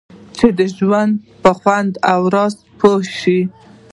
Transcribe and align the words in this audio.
چې 0.37 0.47
د 0.57 0.59
ژوند 0.77 1.13
په 1.43 1.51
خوند 1.59 1.91
او 2.13 2.21
راز 2.33 2.53
پوه 2.79 3.01
شئ. 3.17 3.39